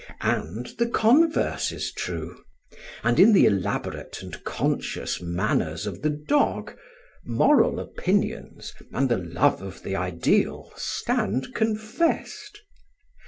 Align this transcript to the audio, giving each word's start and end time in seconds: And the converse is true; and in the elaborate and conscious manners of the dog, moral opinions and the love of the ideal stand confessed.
And 0.21 0.65
the 0.79 0.87
converse 0.87 1.71
is 1.71 1.91
true; 1.91 2.43
and 3.03 3.19
in 3.19 3.33
the 3.33 3.45
elaborate 3.45 4.23
and 4.23 4.43
conscious 4.43 5.21
manners 5.21 5.85
of 5.85 6.01
the 6.01 6.09
dog, 6.09 6.75
moral 7.23 7.79
opinions 7.79 8.73
and 8.91 9.09
the 9.09 9.17
love 9.19 9.61
of 9.61 9.83
the 9.83 9.95
ideal 9.95 10.73
stand 10.75 11.53
confessed. 11.53 12.63